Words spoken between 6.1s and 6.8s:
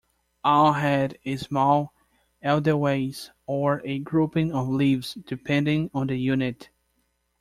unit.